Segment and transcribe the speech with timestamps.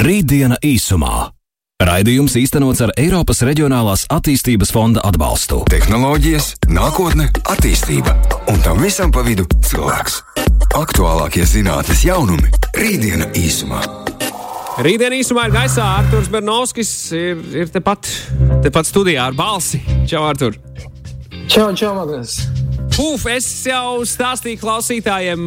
[0.00, 1.26] Rītdiena īsumā.
[1.84, 5.58] Raidījums īstenots ar Eiropas Reģionālās attīstības fonda atbalstu.
[5.68, 8.14] Tehnoloģijas, nākotne, attīstība
[8.48, 10.16] un tam visam pa vidu cilvēks.
[10.80, 12.48] Aktuālākie zinātnes jaunumi-
[12.80, 13.82] Rītdiena īsumā.
[14.80, 18.08] Rītdien īsumā ir gaisā Arthurs Bernovskis, ir, ir tepat,
[18.64, 19.82] tepat studijā ar balsi.
[20.08, 20.56] Čau, Artur!
[21.46, 22.40] Čau, čau, Magnus!
[23.00, 25.46] Uf, es jau stāstīju klausītājiem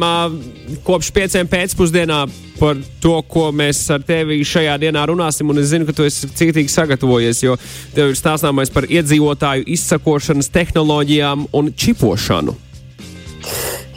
[0.82, 2.24] kopš pieciem pēcpusdienā
[2.58, 5.52] par to, ko mēs ar tevi šajā dienā runāsim.
[5.52, 7.54] Un es zinu, ka tu esi cītīgi sagatavojies, jo
[7.94, 12.56] tev ir stāstāmais par iedzīvotāju izsakošanas tehnoloģijām un čipošanu.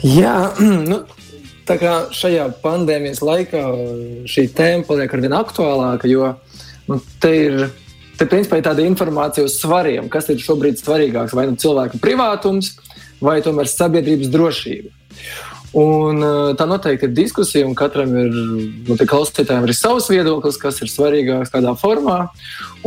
[0.06, 0.36] Jā,
[0.92, 1.02] nu,
[1.66, 3.64] tā kā šajā pandēmijas laikā
[4.30, 6.30] šī tēma paliek ar vien aktuālāka, jo
[6.92, 7.62] nu, te ir.
[8.18, 11.36] Te principā ir tāda informācija uz svariem, kas ir šobrīd svarīgāks.
[11.38, 12.72] Vai nu cilvēka privātums,
[13.24, 14.92] vai tomēr sabiedrības drošība.
[15.76, 16.22] Un,
[16.56, 18.30] tā noteikti ir diskusija, un katram ir
[18.88, 22.30] nu, klausītājiem ir savs viedoklis, kas ir svarīgāks, kādā formā.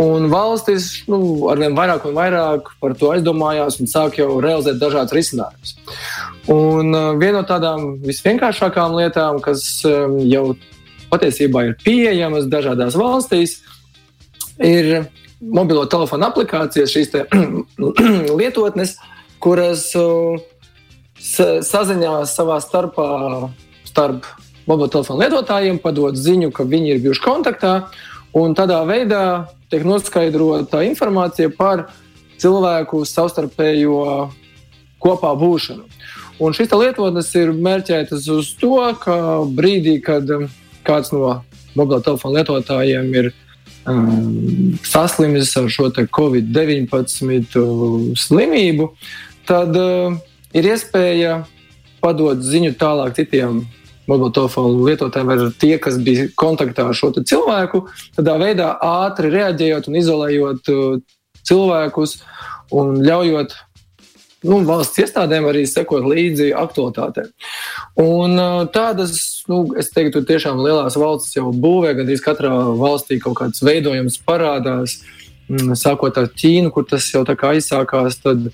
[0.02, 1.20] Un valstis nu,
[1.54, 5.76] arvien vairāk un vairāk par to aizdomājās un sāk jau realizēt dažādas risinājumus.
[6.50, 6.90] Un
[7.22, 10.46] viena no tādām visvienkāršākām lietām, kas jau
[11.14, 13.60] patiesībā ir pieejamas dažādās valstīs,
[14.58, 15.06] ir
[15.42, 17.14] mobilo telefonu aplikācijas, šīs
[18.42, 18.98] lietotnes,
[19.42, 20.40] kuras uh,
[21.22, 23.08] saziņās savā starpā
[23.88, 24.26] starp
[24.70, 27.74] mobilo telefonu lietotājiem, padod ziņu, ka viņi ir bijuši kontaktā,
[28.56, 29.24] tādā veidā
[29.72, 31.90] tiek noskaidrota informācija par
[32.42, 34.32] cilvēku savstarpējo
[35.02, 35.84] kopā būšanu.
[36.42, 40.26] Un šīs lietotnes ir mērķētas uz to, ka brīdī, kad
[40.88, 41.44] kāds no
[41.78, 43.30] mobilo telefonu lietotājiem ir
[43.86, 48.90] um, saslimis ar šo Covid-19 slimību,
[49.50, 50.18] tad uh,
[50.58, 51.42] ir iespēja
[52.02, 53.64] padot ziņu tālāk citiem
[54.10, 57.86] mobilo telefonu lietotājiem, vai tie, kas bija kontaktā ar šo cilvēku,
[58.18, 62.18] tādā veidā ātri reaģējot un izolējot uh, cilvēkus
[62.76, 63.54] un ļaujot
[64.48, 67.30] nu, valsts iestādēm arī sekot līdzi aktualitātēm.
[68.02, 73.38] Un uh, tādas, nu, es teiktu, tiešām lielās valstis jau būvē, gandrīz katrā valstī kaut
[73.42, 75.00] kāds veidojums parādās,
[75.52, 78.18] mm, sākot ar Ķīnu, kur tas jau tā kā aizsākās.
[78.24, 78.50] Tad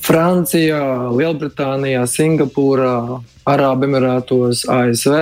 [0.00, 5.16] Francijā, Lielbritānijā, Singapūrā, Arābu Emirātos, ASV.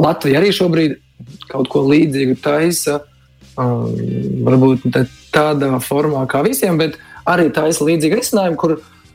[0.00, 0.96] Latvija arī šobrīd
[1.50, 3.02] kaut ko līdzīgu taisa.
[3.56, 3.92] Um,
[4.44, 8.74] varbūt ne tādā formā kā visiem, bet arī taisa līdzīgu risinājumu, kur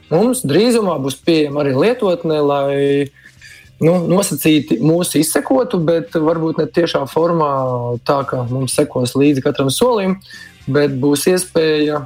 [0.10, 2.78] mums drīzumā būs pieejama arī lietotne, lai
[3.82, 7.52] nu, nosacīti mūsu izsekotu, bet varbūt ne tiešā formā,
[8.08, 10.18] tā kā mums sekos līdzi katram solim,
[10.70, 12.06] bet būs iespēja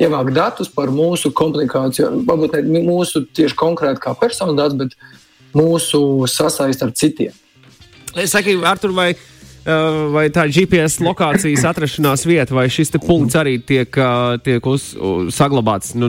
[0.00, 2.24] ievākt datus par mūsu komunikāciju.
[2.28, 6.00] Varbūt ne mūsu tieši konkrēti kā personas datus, bet mūsu
[6.30, 7.34] sasaist ar citiem.
[8.18, 9.12] Es saku, Artur, vai
[10.14, 14.90] vai tā GPS lokācijas atrašanās vieta, vai šis punkts arī tiek, uh, tiek uz,
[15.34, 15.92] saglabāts.
[15.98, 16.08] Nu,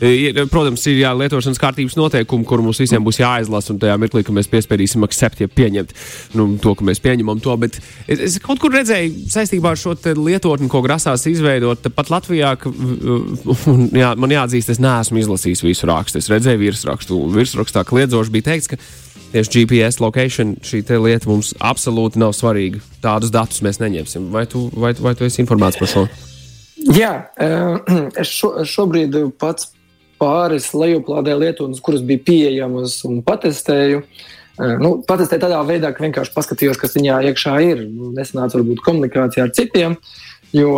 [0.00, 4.24] ir, protams, ir jā, lietošanas kārtības noteikumi, kur mums visiem būs jāizlasa, un tajā mirklī,
[4.26, 5.94] kad mēs piespēdīsim akcept, ja pieņemt
[6.38, 7.56] nu, to, ka mēs pieņemam to.
[7.60, 12.54] Bet es, es kaut kur redzēju saistībā ar šo lietotni, ko grasās izveidot pat Latvijā.
[12.60, 12.72] Ka,
[14.02, 16.22] jā, man jāatzīst, es neesmu izlasījis visu rakstu.
[16.22, 18.80] Es redzēju virsrakstu, virsrakstā kliedzoši bija teikts, ka
[19.32, 22.80] tieši GPS location šī lieta mums absolūti nav svarīga.
[23.04, 24.30] Tādus datus mēs neņemsim.
[24.34, 26.06] Vai tu, vai, vai tu esi informēts par šo?
[26.96, 29.72] Jā, eh, šo, šobrīd pats
[30.20, 34.02] pāris lejuplādēju lietotnes, kuras bija pieejamas un patestēju.
[34.56, 37.84] Eh, nu, patestēju tādā veidā, ka vienkārši paskatījos, kas viņā iekšā ir.
[38.16, 39.98] Nesanāca varbūt komunikācijā ar citiem,
[40.56, 40.76] jo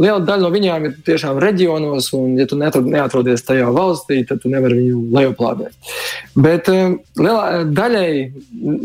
[0.00, 4.42] liela daļa no viņām ir tiešām reģionos, un, ja tu neatrod, neatrodies tajā valstī, tad
[4.42, 5.94] tu nevari viņu lejuplādēt.
[6.36, 8.10] Bet um, lielā daļai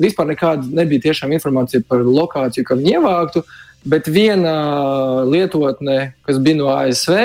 [0.02, 3.44] vispār nekāda nebija tiešām informācija par lokāciju, kam viņi ievāktu,
[3.92, 4.56] bet viena
[5.28, 7.16] lietotne, kas bija no ASV,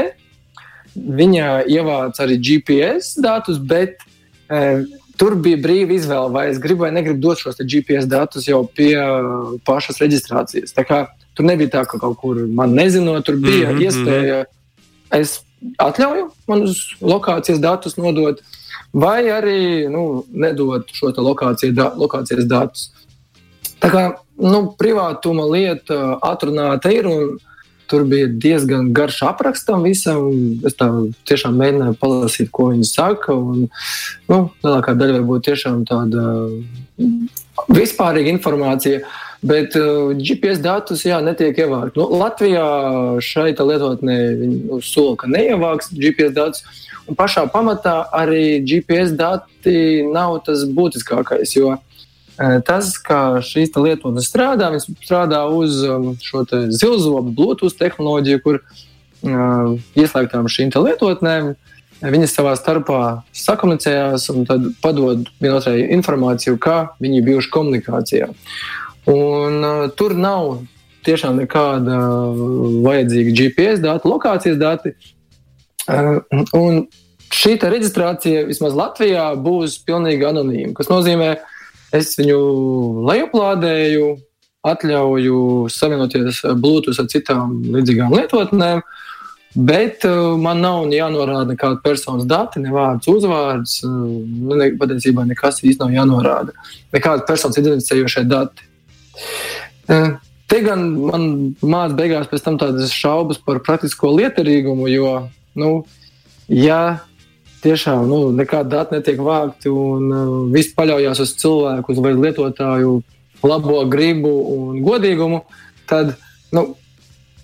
[0.97, 4.01] viņa ievāca arī GPS datus, bet
[4.49, 4.61] e,
[5.21, 8.95] tur bija brīva izvēle, vai es gribu vai negribu dot šos GPS datus jau pie
[9.69, 10.73] pašas reģistrācijas.
[10.77, 11.03] Tā kā
[11.37, 13.85] Tur nebija tā, ka kaut kur man nezinot, tur bija mm -hmm.
[13.85, 14.45] iespēja,
[15.13, 15.41] es
[15.79, 18.41] atļauju man uz lokācijas datus nodot,
[18.93, 22.91] vai arī nu, nedot šo lokāciju, da, lokācijas datus.
[23.81, 24.05] Tā kā
[24.41, 27.11] nu, privātuma lieta atrunāta ir.
[27.87, 30.33] Tur bija diezgan garš apraksts tam visam.
[30.67, 30.89] Es tā
[31.25, 33.35] tiešām mēģināju palasīt, ko viņi saka.
[33.35, 33.69] Un,
[34.29, 36.25] nu, lielākā daļa varbūt tiešām tāda
[37.69, 39.05] vispārīga informācija.
[39.05, 42.01] Uh, Bet uh, GPS datus jā, netiek ievākti.
[42.01, 42.67] Nu, Latvijā
[43.25, 46.85] šai lietotnē nu, sola, ka neievāks GPS datus.
[47.07, 51.53] Un pašā pamatā arī GPS dati nav tas būtiskākais.
[51.59, 51.77] Jo
[52.37, 55.79] Tas, kā šīs lietotnes strādā, viņas strādā uz
[56.21, 61.55] šo zilzobu Bluetooth tehnoloģiju, kur uh, ieslēgtām šīm lietotnēm
[62.05, 63.01] viņas savā starpā
[63.33, 68.29] sakomunicējās un tad padod vienotrai informāciju, kā viņi bijuši komunikācijā.
[69.11, 70.63] Un, uh, tur nav
[71.07, 71.99] tiešām nekāda
[72.83, 74.95] vajadzīga GPS dati, lokācijas dati.
[75.87, 76.23] Uh,
[76.59, 76.87] un
[77.31, 81.37] šī reģistrācija vismaz Latvijā būs pilnīgi anonīma, kas nozīmē,
[81.95, 82.39] Es viņu
[83.07, 84.07] lejuplādēju,
[84.67, 88.83] atļauju savienoties Bluetooth ar citām līdzīgām lietotnēm,
[89.57, 93.79] bet uh, man nav jānorāda nekāda personas dati, ne vārds, uzvārds.
[93.87, 93.93] Uh,
[94.27, 96.57] nu, ne, patiesībā nekas īsti nav jānorāda.
[96.93, 98.67] Nekāda personas identificējošie dati.
[100.47, 101.27] Te gan man
[101.59, 105.13] mācīja beigās pēc tam tādas šaubas par praktisko lietarīgumu, jo,
[105.59, 105.71] nu,
[106.47, 107.01] ja
[107.65, 113.01] tiešām nu, nekāda data netiek vākta un uh, viss paļaujas uz cilvēku, uz lietotāju
[113.47, 115.43] labo gribu un godīgumu,
[115.91, 116.15] tad
[116.55, 116.69] nu,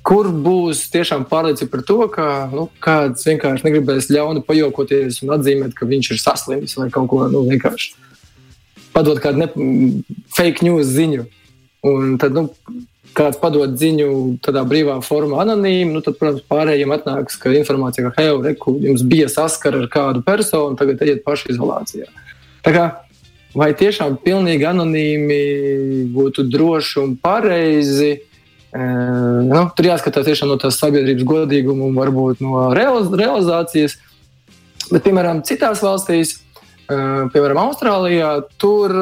[0.07, 5.77] kur būs tiešām pārliecība par to, ka nu, kāds vienkārši negribēs ļauni pajokoties un atzīmēt,
[5.79, 7.95] ka viņš ir saslims vai kaut ko nu, vienkārši
[8.93, 9.49] padot kādu ne,
[10.37, 11.27] fake news ziņu.
[11.83, 12.47] Un tad, nu,
[13.17, 14.09] kāds padod ziņu
[14.45, 19.29] tādā brīvā formā, anonīmi, nu, tad, protams, pārējiem atnāks informācija, ka, hei, reku, jums bija
[19.33, 22.07] saskara ar kādu personu, tagad ejiet pašizolācijā.
[22.63, 22.85] Tā kā,
[23.59, 25.41] vai tiešām pilnīgi anonīmi
[26.15, 28.15] būtu droši un pareizi?
[28.73, 28.87] E,
[29.51, 33.99] nu, tur jāskatās tiešām no tās sabiedrības godīguma un varbūt no realiz realizācijas.
[34.93, 36.39] Bet, piemēram, citās valstīs,
[36.87, 38.95] piemēram, Austrālijā, tur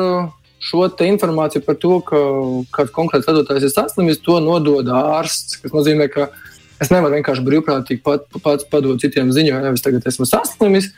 [0.60, 2.20] šo informāciju par to, ka
[2.76, 5.58] kāds konkrēts lidotājs ir saslimis, to nodod ārsts.
[5.62, 6.28] Tas nozīmē, ka
[6.80, 10.90] es nevaru vienkārši brīvprātīgi pat, pats padot citiem ziņojumu, ja es tagad esmu saslimis.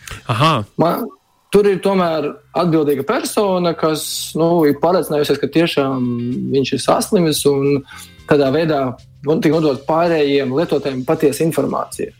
[0.82, 1.06] Man,
[1.55, 4.05] tur ir tomēr atbildīga persona, kas
[4.38, 6.11] nu, ir pārliecinājusies, ka tiešām
[6.55, 7.82] viņš ir saslimis un
[8.31, 8.85] tādā veidā
[9.23, 12.15] tiek nodot pārējiem lietotājiem patiesa informācija.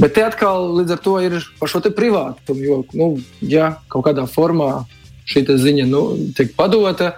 [0.00, 3.08] Bet te atkal līdz ar to ir par šo privātumu, jo, nu,
[3.42, 4.84] ja kaut kādā formā
[5.30, 6.04] šī ziņa nu,
[6.36, 7.14] tiek padota.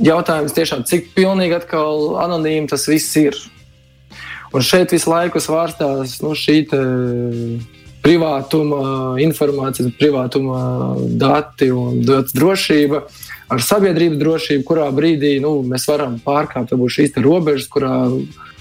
[0.00, 3.36] Jautājums tiešām, cik pilnīgi atkal anonīmi tas viss ir.
[4.56, 6.62] Un šeit visu laiku svārstās nu, šī
[8.00, 10.62] privātuma informācija, privātuma
[11.20, 13.02] dati un datu drošība
[13.50, 17.94] ar sabiedrības drošību, kurā brīdī nu, mēs varam pārkāpt šīs robežas, kurā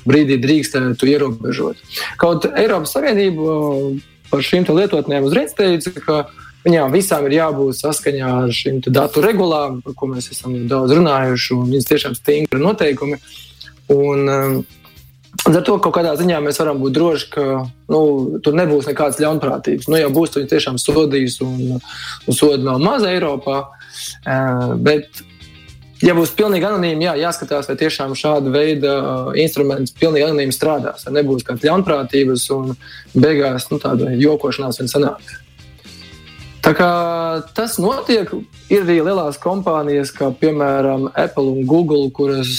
[0.10, 1.80] brīdī drīkstētu ierobežot.
[2.19, 3.57] Kaut Eiropas Savienība
[4.30, 6.19] par šīm lietotnēm uzreiz teica, ka
[6.66, 11.56] Viņām visām ir jābūt saskaņā ar šīm datu regulām, par ko mēs esam daudz runājuši,
[11.56, 13.22] un viņas tiešām stingri noteikumi.
[13.96, 14.60] Un, um,
[15.48, 17.44] Ar to kaut kādā ziņā mēs varam būt droši, ka
[17.94, 18.00] nu,
[18.44, 19.88] tur nebūs nekādas ļaunprātības.
[19.88, 23.60] Nu, ja būs, tad viņi tiešām sodīs un, un soda nav maza Eiropā.
[24.26, 25.22] Uh, bet,
[26.04, 31.06] ja būs pilnīgi anonīmi, jā, jāskatās, vai tiešām šāda veida uh, instruments pilnīgi anonīmi strādās.
[31.08, 32.74] Vai nebūs kādas ļaunprātības un
[33.16, 35.38] beigās nu, tāda jokošanās vien sanāks.
[36.60, 36.90] Tā kā
[37.56, 38.32] tas notiek,
[38.68, 42.50] ir arī lielās kompānijas, kā piemēram Apple un Google, kuras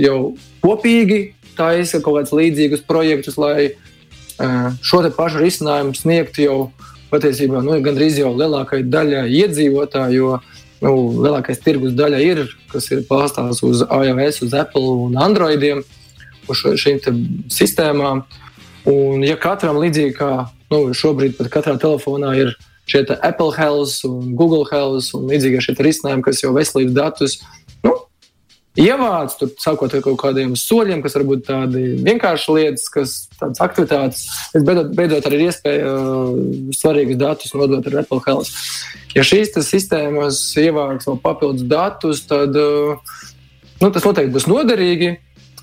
[0.00, 0.32] jau
[0.64, 3.72] kopīgi taisa kaut kādus līdzīgus projektus, lai
[4.80, 6.58] šo pašu risinājumu sniegtu jau
[7.10, 10.30] patiesībā nu, gandrīz jau lielākajai daļai iedzīvotāju,
[10.80, 15.82] nu, lielākais tirgus daļa ir, kas ir balstās uz iOS, uz Apple un Androidiem,
[16.48, 17.02] uz šīm
[17.52, 18.24] sistēmām.
[18.88, 20.30] Un, ja katram līdzīgi kā
[20.72, 25.62] nu, šobrīd pat katrā telefonā ir ielikās, šie Apple Health un Google Health un līdzīgie
[25.64, 27.36] šie risinājumi, kas jau veselības datus
[27.86, 27.94] nu,
[28.78, 34.26] ievāc, tur sākot ar kaut kādiem soļiem, kas varbūt tādi vienkārši lietas, kas tādas aktivitātes,
[34.54, 36.36] bet beidzot, beidzot arī ir iespēja uh,
[36.76, 38.52] svarīgus datus nodot ar Apple Health.
[39.16, 43.18] Ja šīs sistēmas ievāks vēl papildus datus, tad uh,
[43.82, 45.16] nu, tas noteikti būs noderīgi.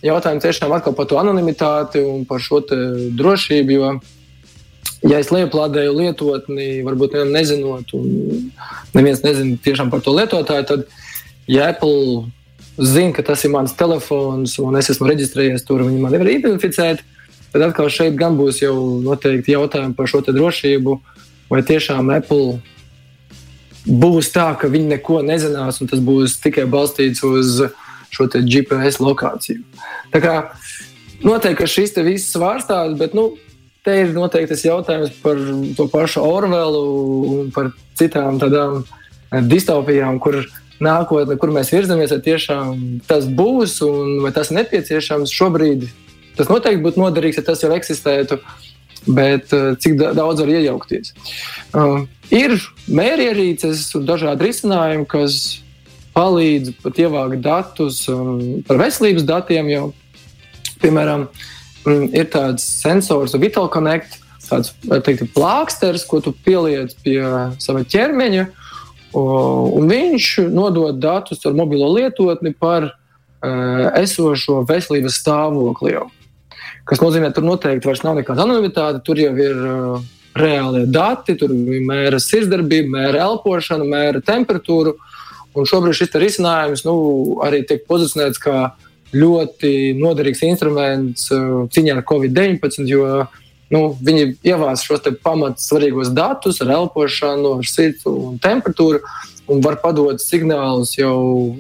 [0.06, 3.96] Jautājums tiešām atkal par to anonimitāti un par šo drošību, jo
[5.06, 8.50] ja es lejuplādēju lietotni, varbūt nezinot, un
[8.96, 10.88] neviens nezina tiešām par to lietotāju, tad,
[11.50, 12.26] ja Apple
[12.78, 17.04] zina, ka tas ir mans telefons un es esmu reģistrējies tur, viņi man nevar identificēt,
[17.54, 20.98] tad atkal šeit gan būs jau noteikti jautājumi par šo drošību,
[21.50, 22.60] vai tiešām Apple
[23.88, 27.62] būs tā, ka viņi neko nezinās, un tas būs tikai balstīts uz
[28.12, 29.64] šo GPS lokāciju.
[30.12, 30.36] Tā kā
[31.24, 33.32] noteikti, šis viss svārstās, bet nu,
[33.88, 35.40] te ir noteikti tas jautājums par
[35.78, 36.86] to pašu Orvelu
[37.32, 40.42] un par citām tādām eh, distopijām, kur
[40.84, 45.88] nākotne, kur mēs virzamies, vai tiešām tas būs un vai tas nepieciešams šobrīd.
[46.38, 48.42] Tas noteikti būtu noderīgs, ja tas jau eksistētu.
[49.08, 51.14] bet cik daudz var iejaukties.
[51.72, 52.02] Uh,
[52.34, 52.58] ir
[52.92, 55.62] mērierīces un dažādi risinājumi, kas
[56.18, 59.70] palīdz pat ievākt datus um, par veselības datiem.
[59.72, 59.84] Jo,
[60.84, 61.57] piemēram, um,
[61.88, 64.74] ir tāds sensors, Vital Connect, tāds
[65.06, 67.20] teikt, plāksters, ko tu pieliec pie
[67.64, 68.48] sava ķermeņa.
[69.18, 75.96] Un viņš nodod datus ar mobilo lietotni par uh, esošo veselības stāvokli.
[75.96, 76.06] Jau.
[76.88, 79.02] Kas nozīmē, ka tur noteikti vairs nav nekāda anonimitāte.
[79.08, 80.06] Tur jau ir uh,
[80.38, 84.96] reālie dati, tur mēra sirdsdarbību, mēra elpošanu, mēra temperatūru.
[85.58, 86.98] Un šobrīd šis risinājums nu,
[87.46, 88.58] arī tiek pozicionēts kā
[89.16, 93.06] ļoti noderīgs instruments uh, cīņā ar Covid-19, jo
[93.74, 99.02] nu, viņi ievāc šos pamatus svarīgos datus ar elpošanu, ar sirds un temperatūru
[99.48, 101.58] un var padot signālus jau.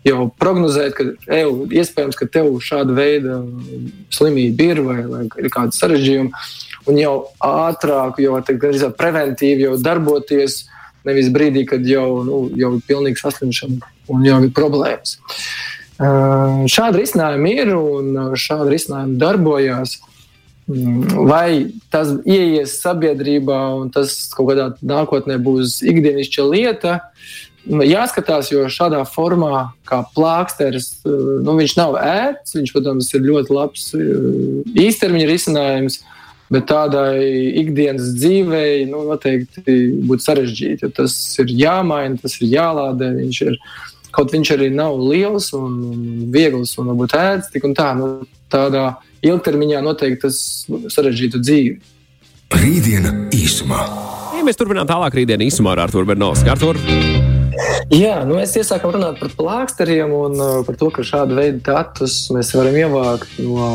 [0.00, 1.04] Jau prognozēt, ka
[1.36, 3.34] ev, iespējams, ka tev šāda veida
[4.08, 6.40] slimība ir vai, vai ir kāda sarežģījuma,
[6.88, 7.10] un jau
[7.44, 10.62] ātrāk, jau tādā preventīvi jau darboties,
[11.04, 15.14] Nevis brīdī, kad jau, nu, jau ir pilnīgi saslimšana un jau ir problēmas.
[15.16, 19.98] Uh, šādi risinājumi ir un šādi risinājumi darbojās.
[20.70, 26.92] Mm, vai tas ieies sabiedrībā un tas kaut kādā nākotnē būs ikdienišķa lieta,
[27.66, 32.56] nu, jāskatās, jo šādā formā, kā plāksteris, nu, viņš nav ērts.
[32.56, 33.90] Viņš, protams, ir ļoti labs
[34.86, 36.00] īstermiņa risinājums.
[36.50, 37.20] Bet tādai
[37.60, 40.88] ikdienas dzīvei nu, noteikti būtu sarežģīti.
[40.96, 43.12] Tas ir jāmaina, tas ir jālādē.
[43.20, 43.58] Viņš ir,
[44.14, 45.78] kaut viņš arī nav liels un
[46.34, 47.92] viegls un varbūt ēdz tik un tā.
[47.98, 48.10] Nu,
[48.50, 50.40] tādā ilgtermiņā noteikti tas
[50.90, 51.76] sarežģītu dzīvi.
[52.60, 53.84] Rītdiena īsumā.
[54.34, 56.50] Ja mēs turpinām tālāk rītdienu īsumā ar Arthuru Bernovsku.
[56.50, 56.80] Artur.
[57.92, 62.22] Jā, nu mēs iesākām runāt par plāksteriem un uh, par to, ka šādu veidu datus
[62.34, 63.66] mēs varam ievākt no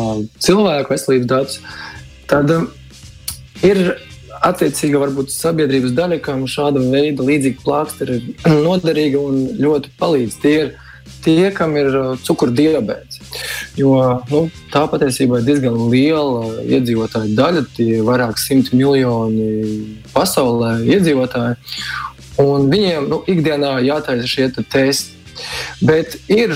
[0.41, 1.59] cilvēku veselības datus
[2.29, 2.67] tad um,
[3.63, 3.81] ir
[4.43, 10.41] attiecīga varbūt sabiedrības daļa, kam šāda veida līdzīga plāksteri ir noderīga un ļoti palīdz.
[10.43, 10.73] Tie ir
[11.25, 13.21] tie, kam ir uh, cukurdibēts.
[13.79, 20.77] Jo nu, tā patiesībā ir diezgan liela iedzīvotāju daļa, tie ir vairāk simti miljoni pasaulē
[20.85, 21.57] iedzīvotāji.
[22.41, 25.13] Un viņiem nu, ikdienā jātaisa šie testi.
[25.83, 26.55] Bet ir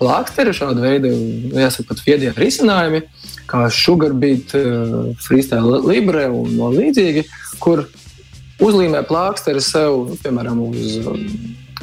[0.00, 1.10] plāksteri šāda veida,
[1.54, 3.04] jāsaka, pat viedie risinājumi,
[3.50, 7.26] kā Sugarbeat, uh, Freestyle Libre un līdzīgi,
[7.62, 7.86] kur
[8.62, 11.22] uzlīmē plāksteri sev, piemēram, uz um,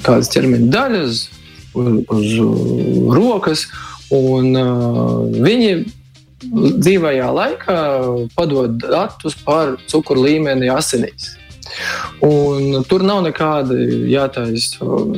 [0.02, 1.24] kādas ķermeņa daļas,
[1.78, 3.68] uz, uz uh, rokas,
[4.12, 5.74] un uh, viņi
[6.42, 7.78] dzīvajā laikā
[8.36, 11.36] padod datus par cukuru līmeni asinīs.
[12.26, 13.76] Un tur nav nekāda
[14.10, 15.16] jātaisa um,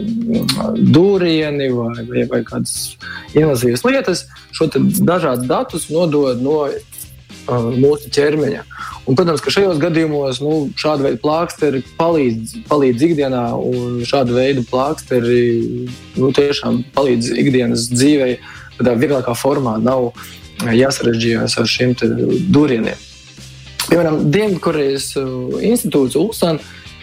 [0.77, 2.95] dūrieni vai, vai, vai kādas
[3.35, 4.25] invazīvas lietas.
[4.55, 8.63] Šo dažādus datus nodod no uh, mūsu ķermeņa.
[9.03, 14.63] Un, protams, ka šajos gadījumos nu, šāda veida plāksteri palīdz, palīdz ikdienā, un šāda veida
[14.69, 15.41] plāksteri
[16.15, 18.37] nu, tiešām palīdz ikdienas dzīvei
[18.79, 19.75] tādā vieglākā formā.
[19.83, 20.13] Nav
[20.63, 21.97] jāsarežģījās ar šiem
[22.53, 23.09] dūrieniem.
[23.89, 26.59] Piemēram, Dienvidkorejas uh, institūts Ulsan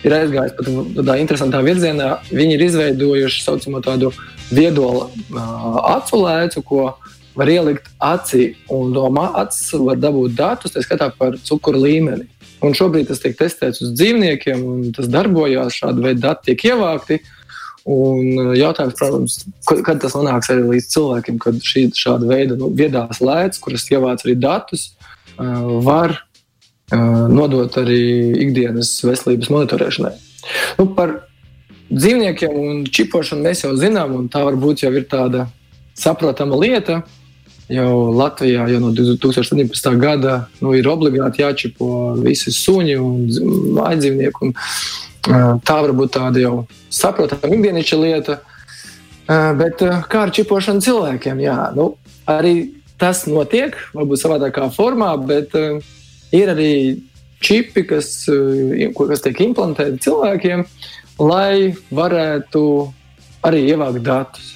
[0.07, 2.11] ir aizgājis pat tādā interesantā virzienā.
[2.33, 4.13] Viņi ir izveidojuši saucamo tādu
[4.49, 5.11] viedo uh,
[5.93, 6.85] acu lēcu, ko
[7.37, 12.27] var ielikt acī, un no acis var dabūt datus, tā skatā par cukuru līmeni.
[12.65, 15.77] Un šobrīd tas tiek testēts uz dzīvniekiem, un tas darbojas.
[15.77, 17.21] Šādi veidi dati tiek ievākti.
[17.91, 19.37] Un uh, jautājums, protams,
[19.85, 24.25] kad tas nonāks arī līdz cilvēkiem, kad šī, šāda veida nu, viedās lētas, kuras ievāc
[24.25, 24.91] arī datus,
[25.41, 26.19] var
[26.91, 28.03] nodot arī
[28.47, 30.13] ikdienas veselības monitorēšanai.
[30.79, 31.21] Nu, par
[31.91, 35.47] dzīvniekiem un čipošanu mēs jau zinām, un tā varbūt jau ir tāda
[35.99, 37.03] saprotama lieta.
[37.71, 39.91] Jau Latvijā jau no 2017.
[40.03, 44.49] gada nu, ir obligāti jāčipo visi suņi un aizdzīvnieki.
[44.49, 44.57] Un,
[45.63, 46.55] tā varbūt tāda jau
[46.91, 48.41] saprotama ikdienišķa lieta.
[49.31, 51.45] Bet kā ar čipošanu cilvēkiem?
[51.45, 51.93] Jā, nu,
[52.27, 55.79] arī tas notiek, varbūt savādākā formā, bet uh,
[56.33, 56.73] ir arī
[57.41, 60.65] čipi, kas, eh, kas tiek implantēti cilvēkiem,
[61.19, 62.65] lai varētu
[63.45, 64.55] arī ievākt datus.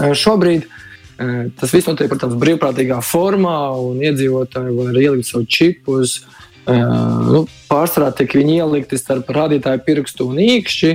[0.00, 6.00] Eh, šobrīd eh, tas viss notiek, protams, brīvprātīgā formā, un iedzīvotāji var ielikt savu čipu
[6.00, 6.22] uz
[6.62, 10.90] nu, pārsvarā tiek viņi ielikti starp rādītāju pirkstu un īkšķi,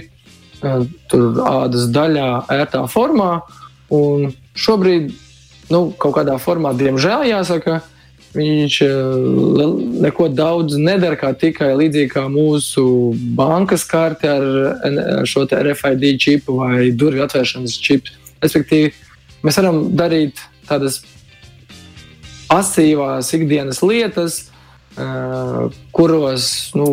[1.12, 3.42] tur ādas daļā, ērtā formā.
[3.92, 5.12] Un šobrīd,
[5.68, 7.82] nu, kaut kādā formā, diemžēl, jāsaka,
[8.38, 9.72] Viņš eh,
[10.06, 12.86] neko daudz nedara, kā tikai līdzīgi kā mūsu
[13.38, 18.14] bankas karte ar šo RFID čipu vai durvju atvēršanas čipu.
[18.44, 18.94] Respektīvi,
[19.46, 21.02] mēs varam darīt tādas
[22.48, 24.38] pasīvās ikdienas lietas,
[25.94, 26.46] kuros
[26.78, 26.86] nu,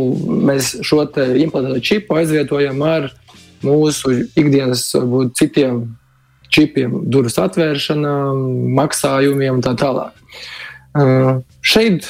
[0.49, 3.11] mēs šo implantēto čipu aizvietojam ar
[3.65, 5.85] mūsu ikdienas varbūt, citiem
[6.55, 8.43] čipiem, durvis atvēršanām,
[8.79, 10.15] maksājumiem un tā tālāk.
[10.95, 12.07] Šeit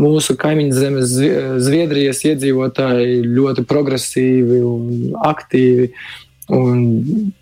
[0.00, 1.14] mūsu kaimiņu zemes
[1.64, 5.90] Zviedrijas iedzīvotāji ļoti progresīvi un aktīvi.
[6.50, 6.80] Un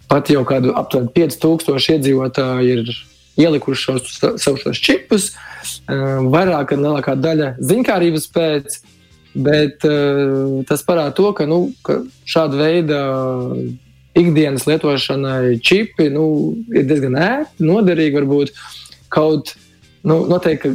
[0.09, 2.91] pat jau kādu aptuveni 5000 iedzīvotāji ir
[3.39, 5.31] ielikuši šos savus čipus.
[5.89, 8.81] Vairāk vai lielākā daļa ziņkārības pēc,
[9.39, 9.85] bet
[10.69, 13.01] tas parāda to, ka, nu, ka šāda veida
[14.19, 16.27] ikdienas lietošanai čipi nu,
[16.75, 18.19] ir diezgan ērti, noderīgi.
[18.19, 18.53] Varbūt
[19.15, 19.55] kaut
[20.07, 20.73] nu, noteikti,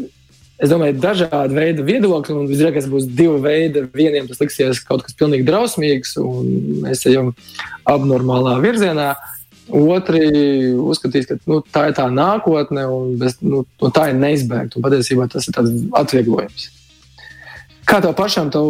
[0.63, 3.85] es domāju, dažādi veidi viedokļi, un visdrīzāk būs divi veidi.
[3.95, 6.49] Vieniem tas liksies kaut kas pilnīgi drausmīgs, un
[6.85, 7.33] mēs ejam
[7.89, 9.13] abnormālā virzienā.
[9.73, 10.19] Otri
[10.75, 14.81] uzskatīs, ka nu, tā ir tā nākotne, un, bez, nu, un tā ir neizbēgta.
[14.83, 15.59] Patiesībā tas ir
[15.99, 16.67] atvieglojums.
[17.87, 18.67] Kā tev pašam, tev,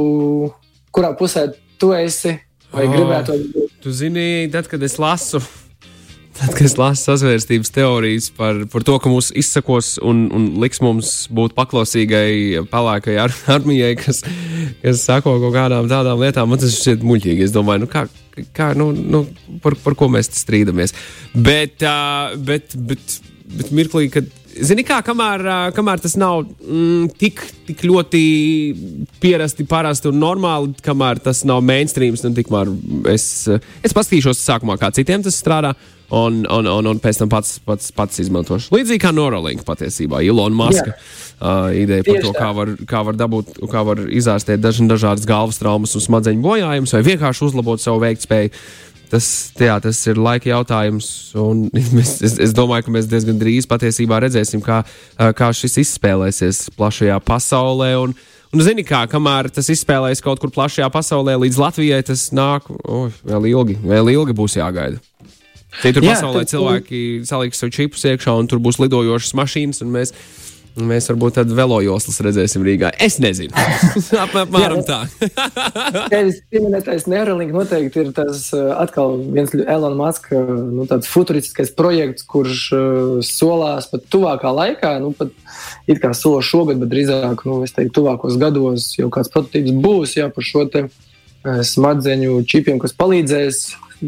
[0.93, 1.47] kurā pusē
[1.81, 2.37] tu esi?
[2.73, 3.37] Vai oh, gribētu?
[3.81, 5.41] Tu zini, tad, kad es lasu
[6.33, 10.81] Tad, kad es lasu sazvērstības teorijas par, par to, ka mūs izsakos un, un liks
[10.81, 14.23] mums būt paklausīgai pelēkai ar, armijai, kas,
[14.81, 17.45] kas sako kaut kādām tādām lietām, man tas šķiet muļķīgi.
[17.45, 18.07] Es domāju, nu kā,
[18.57, 19.25] kā nu, nu,
[19.61, 20.95] par, par ko mēs strīdamies.
[21.37, 23.19] Bet, uh, bet, bet,
[23.53, 25.43] bet mirklī, kad Zini, kā kamēr,
[25.73, 28.21] kamēr tas nav mm, tik, tik ļoti
[29.23, 32.69] pierasti, parasti un normāli, kamēr tas nav mainstream, nu, tikmēr
[33.13, 33.25] es,
[33.81, 35.73] es paskatīšos sākumā, kā citiem tas strādā.
[36.13, 38.69] Un, un, un, un pēc tam pats, pats, pats izmantošu.
[38.75, 43.55] Līdzīgi kā Neuralink patiesībā, Ilona Maska uh, ideja par to, kā var, kā var dabūt,
[43.71, 48.53] kā var izārstēt daž, dažādas galvas traumas un smadzeņu bojājumus, vai vienkārši uzlabot savu veiktspēju
[49.13, 49.27] tas,
[49.59, 51.07] jā, tas ir laika jautājums.
[51.97, 54.81] Mēs, es, es domāju, ka mēs diezgan drīz patiesībā redzēsim, kā,
[55.37, 57.93] kā šis izspēlēsies plašajā pasaulē.
[58.01, 58.15] Un,
[58.53, 63.09] un zini, kā, kamēr tas izspēlēs kaut kur plašajā pasaulē, līdz Latvijai tas nāk, oh,
[63.27, 65.01] vēl ilgi, vēl ilgi būs jāgaida.
[65.81, 70.13] Citur pasaulē cilvēki saliks savu čipus iekšā, un tur būs lidojošas mašīnas, un mēs
[70.73, 72.89] Mēs varbūt tādu velojoslas redzēsim Rīgā.
[72.97, 73.53] Es nezinu.
[74.23, 75.03] Apmēram tā.
[76.13, 82.25] Tevis pieminētais Neuralink noteikti ir tas uh, atkal viens Elon Musk uh, nu, futuristiskais projekts,
[82.25, 85.29] kurš uh, solās pat tuvākā laikā, nu pat
[85.85, 90.17] it kā sola šogad, bet drīzāk, nu, es teiktu, tuvākos gados jau kāds prototyps būs
[90.17, 90.87] jā, par šo te
[91.43, 93.65] smadzeņu čipiem, kas palīdzēs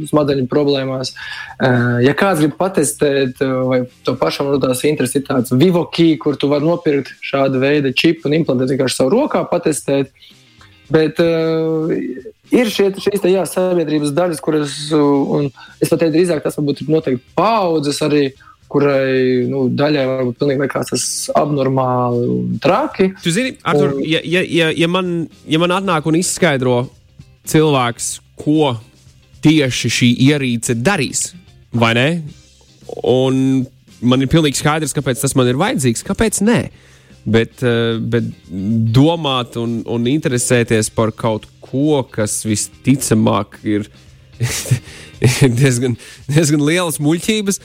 [0.09, 1.13] smadzeņu problēmās.
[1.15, 6.37] Eh, ja kāds grib patestēt, eh, vai to pašam radās interesi, ir tāds Vivoki, kur
[6.37, 10.11] tu vari nopirkt šādu veidu čipu un implantēt vienkārši savu rokā, patestēt.
[10.85, 11.89] Bet uh,
[12.53, 15.47] ir šie, šīs tā, jā, sabiedrības daļas, kuras, un
[15.81, 18.27] es pat teiktu, drīzāk tas varbūt ir noteikti paudzes arī,
[18.71, 21.05] kurai nu, daļai varbūt pilnīgi liekas tas
[21.37, 23.11] abnormāli un traki.
[23.23, 24.03] Tu zini, Artur, un...
[24.05, 25.15] ja, ja, ja, ja, man,
[25.49, 26.83] ja man atnāk un izskaidro
[27.49, 28.75] cilvēks, ko
[29.45, 31.29] tieši šī ierīce darīs,
[31.75, 32.09] vai ne?
[33.05, 33.65] Un
[34.05, 36.59] man ir pilnīgi skaidrs, kāpēc tas man ir vajadzīgs, kāpēc nē.
[37.25, 38.27] Bet, eh, bet
[38.93, 43.87] domāt un, un interesēties par kaut ko, kas visticamāk ir,
[45.61, 45.97] diezgan,
[46.29, 47.59] diezgan lielas muļķības.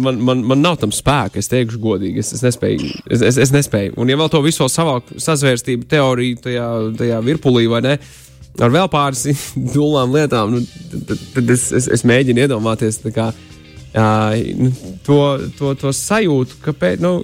[0.00, 2.22] Man, man, man nav tam spēka, es teikšu, godīgi.
[2.22, 3.96] Es, es, nespēju, es, es, es nespēju.
[4.00, 7.96] Un, ja vēl to visu savākt, sazvērstību teoriju tajā, tajā virpulī, vai ne?
[7.98, 8.27] Uh,
[8.58, 9.26] ar vēl pāris
[9.76, 10.62] dūlām lietām, nu,
[11.08, 14.64] tad, tad es, es, es mēģinu iedomāties kā, uh,
[15.06, 15.20] to,
[15.58, 17.04] to, to sajūtu, kāpēc.
[17.04, 17.20] Nu,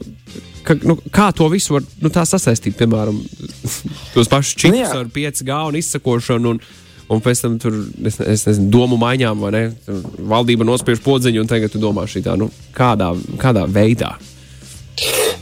[0.64, 3.18] ka, nu, kā to visu var nu, sasaistīt, piemēram,
[4.14, 6.54] tos pašus čipus nu, ar 5G un izsakošanu.
[6.54, 6.64] Un,
[7.12, 7.76] un pēc tam tur,
[8.08, 9.64] es, es nezinu, domu maiņām, vai ne?
[9.84, 14.14] Tur valdība nospiež podziņu, un tagad tu domā šī tā, nu, kādā, kādā veidā.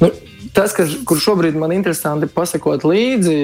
[0.00, 0.10] Nu,
[0.55, 3.37] tas, kas, kur šobrīd man interesanti pasakot līdzi,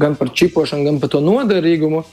[0.00, 2.04] gan par čipošanu, gan par to noderīgumu,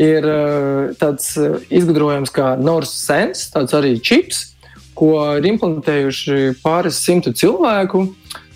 [0.00, 4.50] ir eh, tāds eh, izgudrojums kā North Sense, tāds arī čips,
[4.94, 8.06] ko ir implantējuši pāris simtu cilvēku.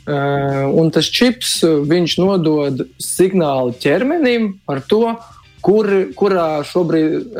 [0.08, 1.60] Eh, un tas čips
[2.22, 5.16] nodod signālu ķermenim par to,
[5.62, 7.34] kur, kurā šobrīd,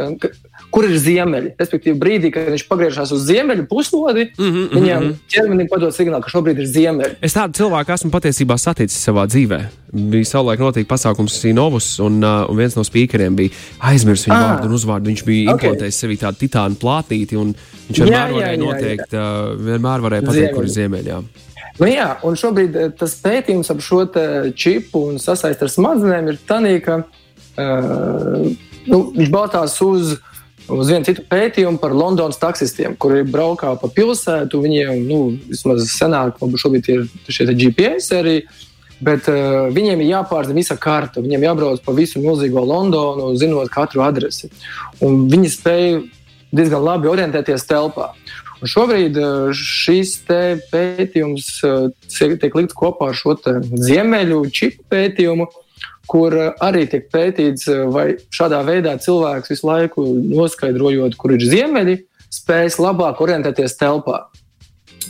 [0.75, 1.55] kur ir ziemeļi.
[1.59, 5.31] Respektīvi, brīdī, kad viņš pagriežās uz ziemeļu puslodi, mm -hmm, viņam mm -hmm.
[5.33, 7.17] ķermenim padod signālu, ka šobrīd ir ziemeļi.
[7.25, 9.61] Es tādu cilvēku esmu patiesībā saticis savā dzīvē.
[9.93, 13.51] Bija savulaik notika pasākums Sinovus, un, uh, un viens no spīkeriem bija
[13.81, 15.09] aizmirsis viņu ah, vārdu un uzvārdu.
[15.09, 15.71] Viņš bija okay.
[15.71, 17.55] implantējis sevī tādu titānu plātīti, un
[17.89, 19.27] viņš vienmēr jā, varēja jā, noteikt, jā, jā.
[19.53, 20.55] Uh, vienmēr varēja pateikt, ziemeļi.
[20.55, 21.21] kur ir ziemeļi.
[21.79, 24.01] Nu jā, un šobrīd eh, tas pētījums ap šo
[24.59, 28.49] čipu un sasaist ar smadzenēm ir tāds, ka uh,
[28.89, 30.17] nu, viņš balstās uz
[30.69, 34.63] uz vienu citu pētījumu par Londonas taksistiem, kuri braukā pa pilsētu.
[34.65, 38.41] Viņiem, nu, vismaz senāk, šobrīd ir šie GPS arī.
[38.99, 41.23] Bet uh, viņiem ir jāpārzina visa karta.
[41.23, 44.51] Viņiem jābrauc pa visu milzīgo Londonu, zinot katru adresi.
[45.05, 46.01] Un viņi spēja
[46.51, 48.11] diezgan labi orientēties telpā.
[48.59, 49.15] Un šobrīd
[49.55, 51.51] šis pētījums
[52.11, 55.47] tiek likts kopā ar šo ziemeļu čipu pētījumu,
[56.09, 61.99] kur arī tiek pētīts, vai šādā veidā cilvēks visu laiku noskaidrojot, kur ir ziemeļi,
[62.33, 64.27] spējas labāk orientēties telpā.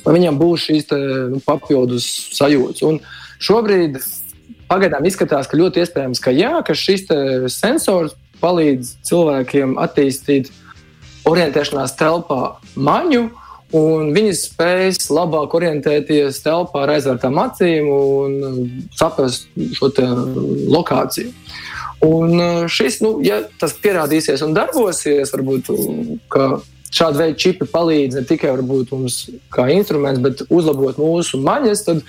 [0.04, 0.98] Vai viņam būs šīs te,
[1.32, 2.06] nu, papildus
[2.36, 2.84] sajūtas.
[2.86, 3.00] Un
[3.42, 3.98] šobrīd
[4.70, 7.08] pagaidām izskatās, ka ļoti iespējams, ka jā, ka šis
[7.50, 10.64] sensors palīdz cilvēkiem attīstīt uh,
[11.28, 13.28] orientēšanās telpā maņu,
[13.76, 18.58] un viņi spēs labāk orientēties telpā ar aizvērtām acīm un uh,
[18.96, 19.90] saprast šo
[20.72, 21.32] lokāciju.
[22.06, 25.72] Un uh, šis, nu, ja tas pierādīsies un darbosies, varbūt
[26.94, 28.54] šāda veida čipi palīdz ne tikai
[28.92, 32.04] mums kā instruments, bet uzlabot mūsu maņas, tad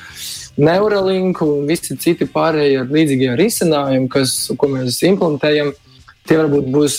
[0.59, 5.71] Neuralink un visi citi pārējie līdzīgie risinājumi, kas, ko mēs implementējam,
[6.27, 6.97] tie varbūt būs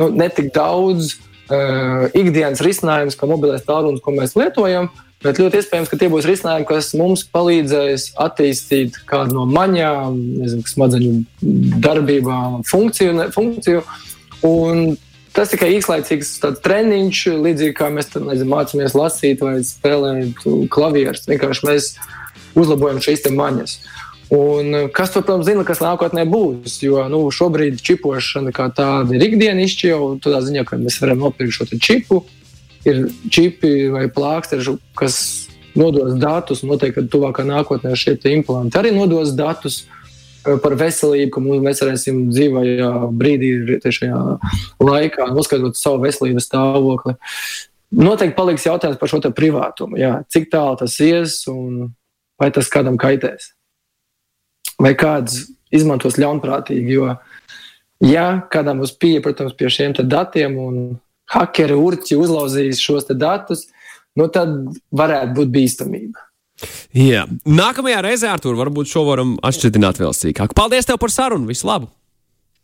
[0.00, 1.18] nu, netik daudz
[2.18, 4.90] ikdienas risinājums, kā mobilais tālrunis, ko mēs lietojam.
[5.22, 10.66] Bet ļoti iespējams, ka tie būs risinājumi, kas mums palīdzēs attīstīt kādu no maņām, nezinu,
[10.66, 11.12] smadzeņu
[11.84, 13.28] darbībām, funkciju.
[13.36, 13.84] funkciju.
[14.48, 14.96] Un
[15.36, 16.34] tas tikai īslaicīgs
[16.64, 20.42] treniņš, līdzīgi kā mēs nezinu, mācāmies lasīt vai spēlēt
[20.74, 21.28] klavierus.
[21.30, 21.92] Vienkārši mēs
[22.58, 23.78] uzlabojam šīs maņas.
[23.78, 24.01] Uh,
[24.32, 26.78] Un eh, kas, to, protams, zina, kas nākotnē būs?
[26.80, 31.58] Jo nu, šobrīd čipošana kā tāda ir ikdienišķa jau tādā ziņā, ka mēs varam nopirkt
[31.58, 32.22] šo čipu.
[32.88, 35.18] Ir čipi vai plāksteri, kas
[35.78, 36.64] nodos datus.
[36.64, 42.24] Noteikti, ka tuvākā nākotnē šie implanti arī nodos datus eh, par veselību, ka mēs varēsim
[42.32, 44.24] dzīvajā brīdī, šajā
[44.80, 47.18] laikā noskaidrot savu veselības stāvokli.
[47.92, 50.00] Noteikti paliks jautājums par šo privātumu.
[50.00, 51.90] Jā, cik tālu tas ies un
[52.40, 53.52] vai tas kādam kaitēs
[54.82, 56.96] vai kāds izmantos ļaunprātīgi.
[56.98, 57.14] Jo,
[58.04, 60.82] ja kādam būs pieeja, protams, pie šiem datiem un
[61.32, 63.68] hakeri urķi uzlauzīs šos datus,
[64.18, 64.52] nu tad
[64.92, 66.28] varētu būt bīstamība.
[66.94, 67.24] Jā.
[67.48, 70.52] Nākamajā reizē, Artur, varbūt šo varam atšķirt vēl sīkāk.
[70.54, 71.48] Paldies tev par sarunu!
[71.48, 71.88] Visu labu!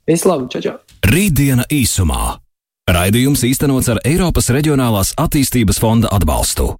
[0.06, 0.46] Visu labu!
[0.52, 0.76] Čau, čau!
[1.08, 2.36] Rītdiena īsumā!
[2.88, 6.70] Raidījums īstenots ar Eiropas Reģionālās attīstības fonda atbalstu.